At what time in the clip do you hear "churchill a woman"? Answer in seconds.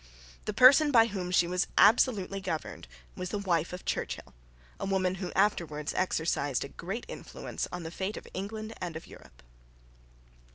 3.85-5.13